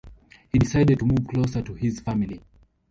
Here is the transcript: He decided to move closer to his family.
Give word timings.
He 0.51 0.57
decided 0.57 0.97
to 0.97 1.05
move 1.05 1.27
closer 1.27 1.61
to 1.61 1.75
his 1.75 1.99
family. 1.99 2.41